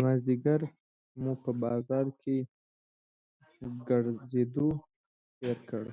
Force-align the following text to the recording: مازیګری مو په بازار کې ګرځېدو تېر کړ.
مازیګری 0.00 0.68
مو 1.20 1.32
په 1.42 1.50
بازار 1.62 2.06
کې 2.20 2.36
ګرځېدو 3.88 4.68
تېر 5.38 5.58
کړ. 5.68 5.84